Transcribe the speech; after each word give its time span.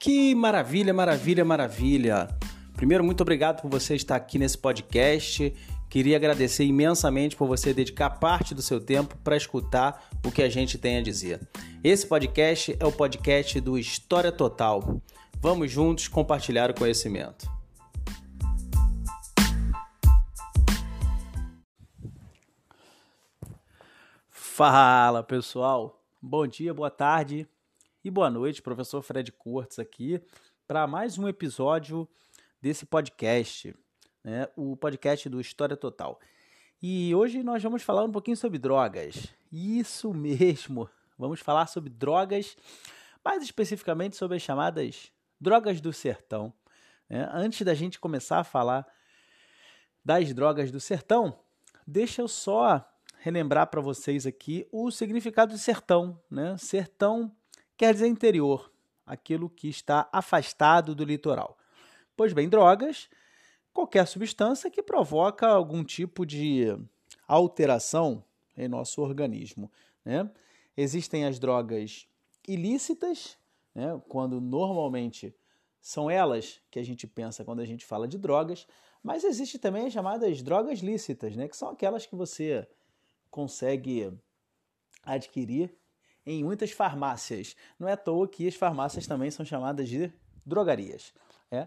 Que 0.00 0.34
maravilha, 0.34 0.94
maravilha, 0.94 1.44
maravilha. 1.44 2.26
Primeiro, 2.74 3.04
muito 3.04 3.20
obrigado 3.20 3.60
por 3.60 3.70
você 3.70 3.94
estar 3.94 4.16
aqui 4.16 4.38
nesse 4.38 4.56
podcast. 4.56 5.54
Queria 5.90 6.16
agradecer 6.16 6.64
imensamente 6.64 7.36
por 7.36 7.46
você 7.46 7.74
dedicar 7.74 8.08
parte 8.18 8.54
do 8.54 8.62
seu 8.62 8.80
tempo 8.80 9.14
para 9.18 9.36
escutar 9.36 10.08
o 10.24 10.32
que 10.32 10.42
a 10.42 10.48
gente 10.48 10.78
tem 10.78 10.96
a 10.96 11.02
dizer. 11.02 11.46
Esse 11.84 12.06
podcast 12.06 12.74
é 12.80 12.86
o 12.86 12.90
podcast 12.90 13.60
do 13.60 13.78
História 13.78 14.32
Total. 14.32 15.02
Vamos 15.38 15.70
juntos 15.70 16.08
compartilhar 16.08 16.70
o 16.70 16.74
conhecimento. 16.74 17.46
Fala 24.30 25.22
pessoal, 25.22 26.02
bom 26.22 26.46
dia, 26.46 26.72
boa 26.72 26.90
tarde 26.90 27.46
e 28.02 28.10
boa 28.10 28.30
noite, 28.30 28.62
professor 28.62 29.02
Fred 29.02 29.30
Kurtz 29.30 29.78
aqui 29.78 30.20
para 30.66 30.86
mais 30.86 31.18
um 31.18 31.28
episódio 31.28 32.08
desse 32.60 32.86
podcast, 32.86 33.76
né? 34.24 34.48
o 34.56 34.74
podcast 34.74 35.28
do 35.28 35.38
História 35.38 35.76
Total. 35.76 36.18
E 36.82 37.14
hoje 37.14 37.42
nós 37.42 37.62
vamos 37.62 37.82
falar 37.82 38.02
um 38.04 38.10
pouquinho 38.10 38.38
sobre 38.38 38.58
drogas. 38.58 39.28
Isso 39.52 40.12
mesmo, 40.14 40.88
vamos 41.18 41.40
falar 41.40 41.66
sobre 41.66 41.90
drogas, 41.90 42.56
mais 43.22 43.42
especificamente 43.42 44.16
sobre 44.16 44.38
as 44.38 44.42
chamadas 44.42 45.12
drogas 45.38 45.78
do 45.78 45.92
sertão. 45.92 46.54
Né? 47.08 47.28
Antes 47.30 47.60
da 47.62 47.74
gente 47.74 48.00
começar 48.00 48.38
a 48.38 48.44
falar 48.44 48.86
das 50.02 50.32
drogas 50.32 50.70
do 50.70 50.80
sertão, 50.80 51.38
deixa 51.86 52.22
eu 52.22 52.28
só 52.28 52.82
relembrar 53.18 53.66
para 53.66 53.82
vocês 53.82 54.26
aqui 54.26 54.66
o 54.72 54.90
significado 54.90 55.52
de 55.52 55.58
sertão. 55.58 56.18
Né? 56.30 56.56
Sertão 56.56 57.30
quer 57.80 57.94
dizer 57.94 58.08
interior, 58.08 58.70
aquilo 59.06 59.48
que 59.48 59.66
está 59.66 60.06
afastado 60.12 60.94
do 60.94 61.02
litoral. 61.02 61.56
Pois 62.14 62.34
bem, 62.34 62.46
drogas, 62.46 63.08
qualquer 63.72 64.06
substância 64.06 64.70
que 64.70 64.82
provoca 64.82 65.46
algum 65.46 65.82
tipo 65.82 66.26
de 66.26 66.66
alteração 67.26 68.22
em 68.54 68.68
nosso 68.68 69.00
organismo. 69.00 69.72
Né? 70.04 70.30
Existem 70.76 71.24
as 71.24 71.38
drogas 71.38 72.06
ilícitas, 72.46 73.38
né? 73.74 73.98
quando 74.10 74.42
normalmente 74.42 75.34
são 75.80 76.10
elas 76.10 76.60
que 76.70 76.78
a 76.78 76.84
gente 76.84 77.06
pensa 77.06 77.46
quando 77.46 77.60
a 77.60 77.64
gente 77.64 77.86
fala 77.86 78.06
de 78.06 78.18
drogas, 78.18 78.66
mas 79.02 79.24
existe 79.24 79.58
também 79.58 79.86
as 79.86 79.92
chamadas 79.94 80.42
drogas 80.42 80.80
lícitas, 80.80 81.34
né? 81.34 81.48
que 81.48 81.56
são 81.56 81.70
aquelas 81.70 82.04
que 82.04 82.14
você 82.14 82.68
consegue 83.30 84.12
adquirir 85.02 85.79
em 86.30 86.44
muitas 86.44 86.70
farmácias. 86.70 87.56
Não 87.78 87.88
é 87.88 87.92
à 87.92 87.96
toa 87.96 88.28
que 88.28 88.46
as 88.46 88.54
farmácias 88.54 89.06
também 89.06 89.30
são 89.30 89.44
chamadas 89.44 89.88
de 89.88 90.12
drogarias. 90.44 91.12
É? 91.50 91.66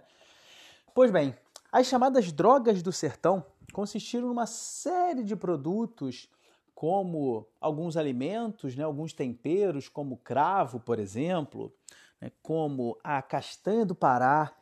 Pois 0.93 1.11
bem, 1.11 1.35
as 1.71 1.87
chamadas 1.87 2.31
drogas 2.31 2.81
do 2.81 2.91
sertão 2.91 3.45
consistiram 3.73 4.27
numa 4.27 4.45
série 4.45 5.23
de 5.23 5.35
produtos, 5.35 6.29
como 6.73 7.47
alguns 7.59 7.97
alimentos, 7.97 8.75
né, 8.75 8.83
alguns 8.83 9.13
temperos, 9.13 9.89
como 9.89 10.17
cravo, 10.17 10.79
por 10.79 10.99
exemplo, 10.99 11.73
né, 12.21 12.31
como 12.41 12.97
a 13.03 13.21
castanha 13.21 13.85
do 13.85 13.95
Pará, 13.95 14.53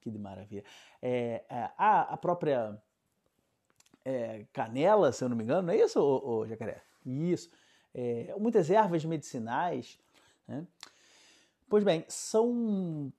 que 0.00 0.10
de 0.10 0.18
maravilha, 0.18 0.64
é, 1.02 1.44
é, 1.48 1.70
a, 1.76 2.14
a 2.14 2.16
própria 2.16 2.80
é, 4.04 4.44
canela, 4.52 5.12
se 5.12 5.24
eu 5.24 5.28
não 5.28 5.36
me 5.36 5.44
engano, 5.44 5.68
não 5.68 5.72
é 5.72 5.78
isso, 5.78 6.00
ô, 6.00 6.40
ô 6.40 6.46
Jacaré? 6.46 6.82
Isso. 7.04 7.50
É, 7.94 8.34
muitas 8.38 8.70
ervas 8.70 9.04
medicinais. 9.04 9.98
Né? 10.46 10.66
Pois 11.68 11.84
bem, 11.84 12.04
são 12.08 13.12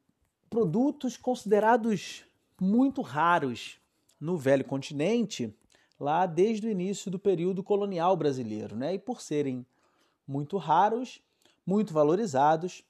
produtos 0.50 1.18
considerados 1.18 2.26
muito 2.60 3.02
raros 3.02 3.80
no 4.20 4.38
velho 4.38 4.66
continente, 4.66 5.56
lá 6.00 6.26
desde 6.26 6.68
o 6.68 6.72
início 6.72 7.10
do 7.12 7.20
período 7.20 7.64
colonial 7.64 8.16
brasileiro. 8.18 8.76
Né? 8.76 8.96
E 8.96 9.00
por 9.00 9.22
serem 9.22 9.66
muito 10.28 10.58
raros, 10.58 11.22
muito 11.66 11.94
valorizados 11.94 12.84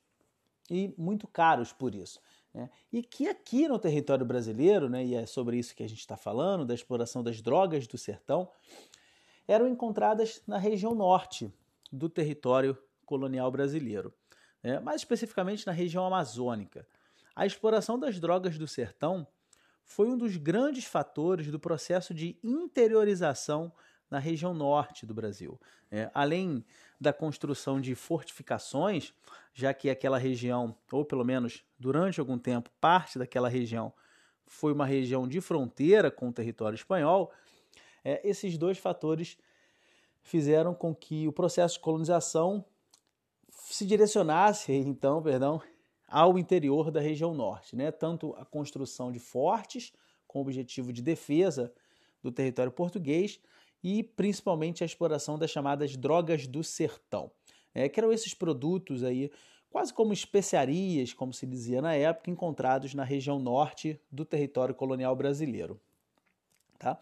e 0.70 0.94
muito 0.98 1.28
caros 1.28 1.74
por 1.74 1.94
isso. 1.94 2.22
Né? 2.54 2.70
E 2.92 3.04
que 3.04 3.28
aqui 3.28 3.68
no 3.68 3.78
território 3.80 4.26
brasileiro, 4.26 4.90
né, 4.90 5.06
e 5.06 5.16
é 5.16 5.26
sobre 5.26 5.58
isso 5.58 5.76
que 5.76 5.84
a 5.84 5.90
gente 5.90 6.00
está 6.00 6.18
falando, 6.18 6.66
da 6.66 6.74
exploração 6.74 7.24
das 7.24 7.42
drogas 7.42 7.88
do 7.88 7.98
sertão, 7.98 8.50
eram 9.48 9.68
encontradas 9.68 10.42
na 10.48 10.58
região 10.58 10.94
norte 10.94 11.52
do 11.92 12.10
território 12.10 12.78
colonial 13.06 13.52
brasileiro, 13.52 14.14
né? 14.64 14.80
mais 14.80 15.02
especificamente 15.02 15.66
na 15.66 15.74
região 15.74 16.06
amazônica. 16.06 16.88
A 17.36 17.46
exploração 17.46 17.98
das 17.98 18.20
drogas 18.20 18.58
do 18.58 18.68
sertão 18.68 19.26
foi 19.84 20.08
um 20.08 20.18
dos 20.18 20.38
grandes 20.38 20.86
fatores 20.86 21.48
do 21.48 21.60
processo 21.60 22.14
de 22.14 22.38
interiorização 22.44 23.72
na 24.10 24.20
região 24.20 24.54
norte 24.54 25.06
do 25.06 25.14
Brasil. 25.14 25.60
É, 25.92 26.10
além 26.14 26.64
da 27.00 27.14
construção 27.14 27.80
de 27.80 27.96
fortificações, 27.96 29.14
já 29.54 29.74
que 29.74 29.90
aquela 29.90 30.18
região, 30.18 30.76
ou 30.92 31.06
pelo 31.06 31.24
menos 31.24 31.64
durante 31.80 32.20
algum 32.20 32.38
tempo, 32.38 32.70
parte 32.80 33.18
daquela 33.18 33.50
região 33.50 33.94
foi 34.46 34.74
uma 34.74 34.86
região 34.86 35.28
de 35.28 35.40
fronteira 35.40 36.10
com 36.10 36.30
o 36.30 36.34
território 36.34 36.76
espanhol, 36.76 37.32
é, 38.04 38.28
esses 38.28 38.58
dois 38.58 38.78
fatores 38.78 39.38
fizeram 40.22 40.74
com 40.74 40.94
que 40.94 41.28
o 41.28 41.32
processo 41.32 41.76
de 41.76 41.82
colonização 41.82 42.64
se 43.52 43.86
direcionasse, 43.86 44.72
então, 44.74 45.22
perdão, 45.22 45.62
ao 46.08 46.40
interior 46.40 46.92
da 46.92 47.00
região 47.00 47.34
norte, 47.34 47.76
né? 47.76 47.92
Tanto 47.92 48.34
a 48.36 48.46
construção 48.46 49.12
de 49.12 49.20
fortes 49.20 49.94
com 50.28 50.40
o 50.40 50.42
objetivo 50.42 50.92
de 50.92 51.02
defesa 51.02 51.72
do 52.22 52.32
território 52.32 52.72
português, 52.72 53.40
e 53.84 54.04
principalmente 54.04 54.84
a 54.84 54.86
exploração 54.86 55.38
das 55.38 55.50
chamadas 55.50 55.96
drogas 55.96 56.46
do 56.48 56.64
sertão, 56.64 57.32
é, 57.74 57.88
que 57.88 58.00
eram 58.00 58.12
esses 58.12 58.34
produtos 58.34 59.04
aí, 59.04 59.32
quase 59.70 59.94
como 59.94 60.12
especiarias, 60.12 61.14
como 61.14 61.34
se 61.34 61.46
dizia 61.46 61.82
na 61.82 61.94
época, 61.94 62.30
encontrados 62.30 62.94
na 62.94 63.04
região 63.04 63.40
norte 63.40 64.00
do 64.12 64.26
território 64.26 64.76
colonial 64.76 65.16
brasileiro. 65.16 65.80
Tá? 66.78 67.00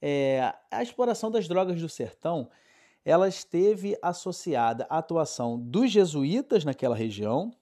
É, 0.00 0.54
a 0.70 0.82
exploração 0.82 1.30
das 1.30 1.46
drogas 1.46 1.80
do 1.80 1.88
sertão 1.88 2.48
ela 3.04 3.28
esteve 3.28 3.96
associada 4.02 4.86
à 4.90 4.98
atuação 4.98 5.58
dos 5.58 5.90
jesuítas 5.90 6.64
naquela 6.64 6.94
região. 6.94 7.52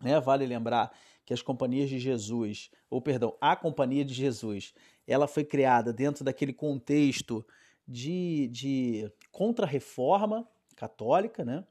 Né? 0.00 0.20
Vale 0.20 0.46
lembrar 0.46 0.92
que 1.24 1.32
as 1.32 1.40
companhias 1.40 1.88
de 1.88 1.98
Jesus, 1.98 2.70
ou 2.90 3.00
perdão, 3.00 3.36
a 3.40 3.56
Companhia 3.56 4.04
de 4.04 4.12
Jesus, 4.12 4.74
ela 5.06 5.26
foi 5.26 5.44
criada 5.44 5.92
dentro 5.92 6.24
daquele 6.24 6.52
contexto 6.52 7.44
de, 7.86 8.48
de 8.48 9.10
contra-reforma 9.30 10.46
católica, 10.76 11.44
né? 11.44 11.64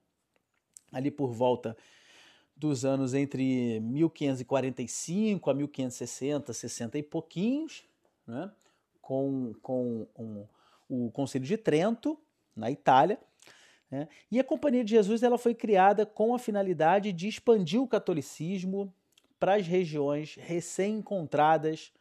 ali 0.92 1.12
por 1.12 1.31
volta 1.31 1.75
dos 2.56 2.86
anos 2.86 3.13
entre 3.13 3.80
1545 3.80 5.50
a 5.50 5.53
1560, 5.53 6.53
60 6.53 6.98
e 6.98 7.03
pouquinhos, 7.03 7.84
né? 8.28 8.52
Com, 9.11 9.53
com 9.61 10.07
um, 10.17 10.45
o 10.88 11.11
Conselho 11.11 11.44
de 11.44 11.57
Trento, 11.57 12.17
na 12.55 12.72
Itália. 12.72 13.19
Né? 13.89 14.07
E 14.31 14.39
a 14.39 14.44
Companhia 14.44 14.85
de 14.85 14.91
Jesus 14.91 15.22
ela 15.22 15.38
foi 15.38 15.53
criada 15.53 16.05
com 16.05 16.33
a 16.33 16.39
finalidade 16.39 17.11
de 17.11 17.27
expandir 17.27 17.81
o 17.81 17.88
catolicismo 17.88 18.94
para 19.38 19.55
as 19.55 19.67
regiões 19.67 20.35
recém-encontradas 20.35 21.91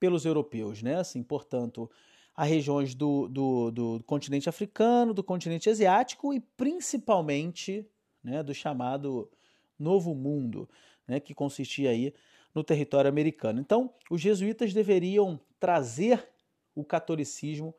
pelos 0.00 0.24
europeus. 0.24 0.82
Né? 0.82 0.96
Assim, 0.96 1.22
portanto, 1.22 1.90
a 2.34 2.42
regiões 2.42 2.94
do, 2.94 3.28
do, 3.28 3.70
do 3.70 4.02
continente 4.06 4.48
africano, 4.48 5.12
do 5.12 5.22
continente 5.22 5.68
asiático 5.68 6.32
e 6.32 6.40
principalmente 6.40 7.86
né, 8.22 8.42
do 8.42 8.54
chamado 8.54 9.30
Novo 9.78 10.14
Mundo, 10.14 10.66
né, 11.06 11.20
que 11.20 11.34
consistia 11.34 11.90
aí 11.90 12.14
no 12.54 12.64
território 12.64 13.10
americano. 13.10 13.60
Então, 13.60 13.92
os 14.10 14.22
jesuítas 14.22 14.72
deveriam 14.72 15.38
trazer 15.64 16.28
o 16.74 16.84
catolicismo 16.84 17.74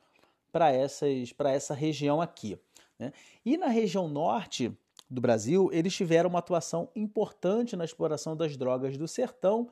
para 0.51 0.71
essa 0.71 1.75
região 1.75 2.19
aqui. 2.19 2.57
Né? 2.97 3.13
E 3.45 3.57
na 3.57 3.67
região 3.67 4.07
norte 4.07 4.75
do 5.07 5.21
Brasil, 5.21 5.69
eles 5.71 5.93
tiveram 5.93 6.31
uma 6.31 6.39
atuação 6.39 6.89
importante 6.95 7.75
na 7.75 7.85
exploração 7.85 8.35
das 8.35 8.57
drogas 8.57 8.97
do 8.97 9.07
sertão 9.07 9.69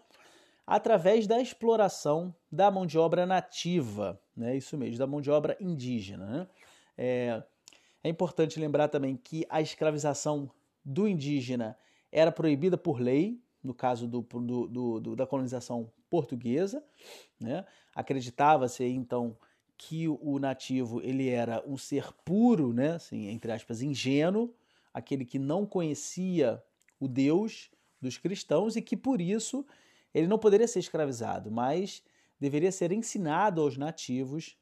através 0.67 1.25
da 1.25 1.41
exploração 1.41 2.35
da 2.51 2.69
mão 2.69 2.85
de 2.85 2.99
obra 2.99 3.25
nativa, 3.25 4.21
né? 4.37 4.55
isso 4.55 4.77
mesmo, 4.77 4.99
da 4.99 5.07
mão 5.07 5.19
de 5.19 5.31
obra 5.31 5.57
indígena. 5.59 6.27
Né? 6.27 6.47
É, 6.95 7.43
é 8.03 8.09
importante 8.09 8.59
lembrar 8.59 8.89
também 8.89 9.17
que 9.17 9.43
a 9.49 9.59
escravização 9.59 10.51
do 10.85 11.07
indígena 11.07 11.75
era 12.11 12.31
proibida 12.31 12.77
por 12.77 13.01
lei, 13.01 13.41
no 13.63 13.73
caso 13.73 14.07
do, 14.07 14.21
do, 14.21 14.99
do, 14.99 15.15
da 15.15 15.25
colonização 15.25 15.91
portuguesa. 16.09 16.83
Né? 17.39 17.65
Acreditava-se 17.95 18.83
então 18.83 19.37
que 19.77 20.07
o 20.07 20.37
nativo 20.39 21.01
ele 21.01 21.29
era 21.29 21.63
um 21.65 21.77
ser 21.77 22.11
puro, 22.25 22.73
né? 22.73 22.91
assim, 22.91 23.27
entre 23.27 23.51
aspas, 23.51 23.81
ingênuo, 23.81 24.53
aquele 24.93 25.25
que 25.25 25.39
não 25.39 25.65
conhecia 25.65 26.61
o 26.99 27.07
Deus 27.07 27.71
dos 28.01 28.17
cristãos 28.17 28.75
e 28.75 28.81
que 28.81 28.95
por 28.95 29.19
isso 29.19 29.65
ele 30.13 30.27
não 30.27 30.37
poderia 30.37 30.67
ser 30.67 30.79
escravizado, 30.79 31.49
mas 31.49 32.03
deveria 32.39 32.71
ser 32.71 32.91
ensinado 32.91 33.61
aos 33.61 33.77
nativos 33.77 34.57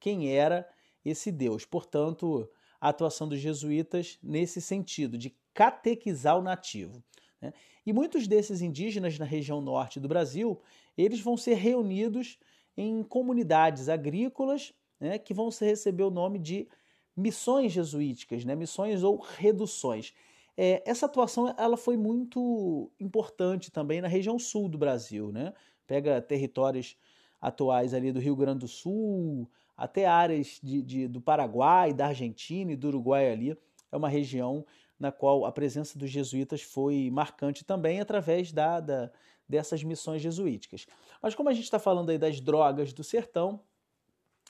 quem 0.00 0.30
era 0.32 0.68
esse 1.04 1.30
Deus. 1.30 1.64
Portanto, 1.64 2.48
a 2.80 2.88
atuação 2.88 3.28
dos 3.28 3.38
jesuítas 3.38 4.18
nesse 4.22 4.60
sentido, 4.60 5.16
de 5.16 5.34
catequizar 5.54 6.38
o 6.38 6.42
nativo. 6.42 7.02
Né? 7.40 7.52
E 7.84 7.92
muitos 7.92 8.26
desses 8.26 8.60
indígenas 8.60 9.18
na 9.18 9.24
região 9.24 9.60
norte 9.60 10.00
do 10.00 10.08
Brasil, 10.08 10.60
eles 10.96 11.20
vão 11.20 11.36
ser 11.36 11.54
reunidos 11.54 12.38
em 12.76 13.02
comunidades 13.02 13.88
agrícolas 13.88 14.72
né, 15.00 15.18
que 15.18 15.34
vão 15.34 15.48
receber 15.48 16.02
o 16.02 16.10
nome 16.10 16.38
de 16.38 16.68
missões 17.16 17.72
jesuíticas, 17.72 18.44
né, 18.44 18.54
missões 18.54 19.02
ou 19.02 19.18
reduções. 19.18 20.12
É, 20.56 20.82
essa 20.86 21.06
atuação 21.06 21.54
ela 21.58 21.76
foi 21.76 21.96
muito 21.96 22.90
importante 22.98 23.70
também 23.70 24.00
na 24.00 24.08
região 24.08 24.38
sul 24.38 24.68
do 24.68 24.78
Brasil. 24.78 25.30
Né? 25.30 25.52
Pega 25.86 26.20
territórios 26.20 26.96
atuais 27.40 27.94
ali 27.94 28.12
do 28.12 28.20
Rio 28.20 28.36
Grande 28.36 28.60
do 28.60 28.68
Sul, 28.68 29.48
até 29.76 30.06
áreas 30.06 30.58
de, 30.62 30.82
de, 30.82 31.08
do 31.08 31.20
Paraguai, 31.20 31.92
da 31.92 32.06
Argentina 32.06 32.72
e 32.72 32.76
do 32.76 32.88
Uruguai 32.88 33.30
ali. 33.30 33.56
É 33.92 33.96
uma 33.96 34.08
região 34.08 34.64
na 34.98 35.12
qual 35.12 35.44
a 35.44 35.52
presença 35.52 35.98
dos 35.98 36.10
jesuítas 36.10 36.62
foi 36.62 37.10
marcante 37.10 37.64
também 37.64 38.00
através 38.00 38.52
da, 38.52 38.80
da 38.80 39.10
dessas 39.48 39.82
missões 39.82 40.20
jesuíticas. 40.20 40.86
Mas 41.22 41.34
como 41.34 41.48
a 41.48 41.52
gente 41.52 41.64
está 41.64 41.78
falando 41.78 42.10
aí 42.10 42.18
das 42.18 42.40
drogas 42.40 42.92
do 42.92 43.04
sertão, 43.04 43.60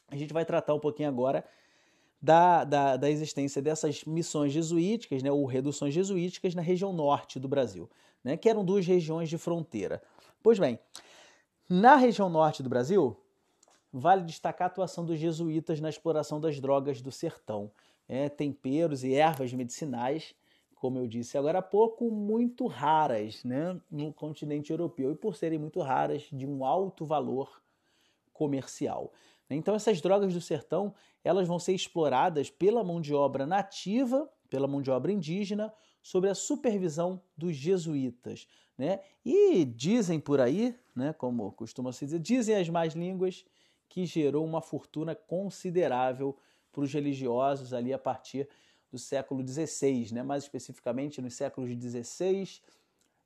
a 0.09 0.17
gente 0.17 0.33
vai 0.33 0.45
tratar 0.45 0.75
um 0.75 0.81
pouquinho 0.81 1.09
agora 1.09 1.45
da, 2.21 2.65
da, 2.65 2.97
da 2.97 3.11
existência 3.11 3.61
dessas 3.61 4.05
missões 4.05 4.53
jesuíticas, 4.53 5.23
né, 5.23 5.31
ou 5.31 5.45
reduções 5.45 5.93
jesuíticas 5.93 6.55
na 6.55 6.63
região 6.63 6.93
norte 6.93 7.39
do 7.39 7.49
Brasil, 7.49 7.91
né, 8.25 8.37
que 8.37 8.49
eram 8.49 8.65
duas 8.65 8.87
regiões 8.87 9.29
de 9.29 9.37
fronteira. 9.37 10.03
Pois 10.43 10.59
bem, 10.59 10.79
na 11.69 11.97
região 11.97 12.29
norte 12.31 12.63
do 12.63 12.69
Brasil, 12.69 13.17
vale 13.93 14.23
destacar 14.23 14.67
a 14.67 14.71
atuação 14.71 15.05
dos 15.05 15.19
jesuítas 15.19 15.81
na 15.81 15.89
exploração 15.89 16.41
das 16.41 16.61
drogas 16.61 17.03
do 17.03 17.13
sertão, 17.13 17.71
é, 18.09 18.29
temperos 18.29 19.05
e 19.05 19.15
ervas 19.15 19.53
medicinais, 19.53 20.35
como 20.75 20.99
eu 20.99 21.07
disse 21.07 21.37
agora 21.39 21.59
há 21.59 21.63
pouco, 21.63 22.11
muito 22.11 22.67
raras 22.67 23.43
né, 23.43 23.81
no 23.91 24.13
continente 24.13 24.71
europeu 24.71 25.11
e 25.13 25.17
por 25.17 25.35
serem 25.35 25.59
muito 25.59 25.81
raras, 25.81 26.29
de 26.31 26.47
um 26.47 26.65
alto 26.65 27.05
valor 27.05 27.63
comercial. 28.33 29.13
Então 29.49 29.75
essas 29.75 30.01
drogas 30.01 30.35
do 30.35 30.41
sertão, 30.41 30.95
elas 31.25 31.49
vão 31.49 31.59
ser 31.59 31.73
exploradas 31.73 32.51
pela 32.51 32.85
mão 32.85 33.01
de 33.01 33.15
obra 33.15 33.47
nativa, 33.47 34.31
pela 34.51 34.67
mão 34.67 34.83
de 34.83 34.91
obra 34.91 35.11
indígena, 35.11 35.73
sob 36.03 36.29
a 36.29 36.35
supervisão 36.35 37.21
dos 37.37 37.57
jesuítas. 37.57 38.47
Né? 38.77 39.01
E 39.25 39.65
dizem 39.65 40.21
por 40.21 40.41
aí, 40.41 40.79
né, 40.95 41.13
como 41.13 41.51
costuma 41.53 41.93
se 41.93 42.05
dizer, 42.05 42.19
dizem 42.21 42.57
as 42.57 42.69
más 42.69 42.95
línguas, 42.95 43.45
que 43.89 44.05
gerou 44.05 44.45
uma 44.45 44.61
fortuna 44.61 45.15
considerável 45.15 46.37
para 46.77 46.85
os 46.85 46.93
religiosos 46.93 47.73
ali 47.73 47.91
a 47.91 47.99
partir 47.99 48.47
do 48.93 48.99
século 48.99 49.43
XVI, 49.47 50.13
né? 50.13 50.23
mais 50.23 50.43
especificamente 50.43 51.23
nos 51.23 51.33
séculos 51.33 51.71
XVI, 51.71 52.61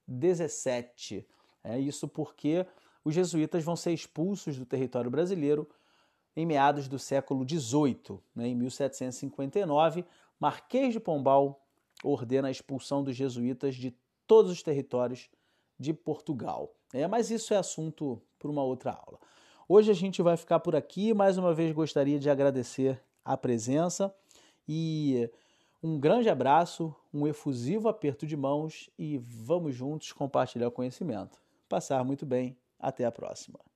XVII. 0.08 1.26
É 1.64 1.76
isso 1.76 2.06
porque 2.06 2.64
os 3.04 3.12
jesuítas 3.12 3.64
vão 3.64 3.74
ser 3.74 3.92
expulsos 3.92 4.56
do 4.56 4.64
território 4.64 5.10
brasileiro 5.10 5.68
em 6.36 6.46
meados 6.46 6.86
do 6.86 6.96
século 6.96 7.44
XVIII. 7.44 8.20
Né? 8.36 8.46
Em 8.46 8.54
1759, 8.54 10.04
Marquês 10.38 10.92
de 10.92 11.00
Pombal 11.00 11.60
ordena 12.04 12.46
a 12.46 12.52
expulsão 12.52 13.02
dos 13.02 13.16
jesuítas 13.16 13.74
de 13.74 13.92
todos 14.28 14.52
os 14.52 14.62
territórios 14.62 15.28
de 15.76 15.92
Portugal. 15.92 16.72
É, 16.94 17.08
mas 17.08 17.32
isso 17.32 17.52
é 17.52 17.56
assunto 17.56 18.22
para 18.38 18.48
uma 18.48 18.62
outra 18.62 18.92
aula. 18.92 19.18
Hoje 19.68 19.90
a 19.90 19.94
gente 19.94 20.22
vai 20.22 20.36
ficar 20.36 20.60
por 20.60 20.76
aqui. 20.76 21.12
Mais 21.12 21.36
uma 21.36 21.52
vez 21.52 21.72
gostaria 21.72 22.18
de 22.18 22.30
agradecer 22.30 23.02
a 23.24 23.36
presença 23.36 24.14
e 24.68 25.30
um 25.82 25.98
grande 25.98 26.28
abraço, 26.28 26.94
um 27.12 27.26
efusivo 27.26 27.88
aperto 27.88 28.26
de 28.26 28.36
mãos 28.36 28.90
e 28.98 29.18
vamos 29.18 29.74
juntos 29.74 30.12
compartilhar 30.12 30.70
conhecimento. 30.70 31.40
Passar 31.68 32.04
muito 32.04 32.26
bem. 32.26 32.56
Até 32.78 33.04
a 33.04 33.12
próxima. 33.12 33.69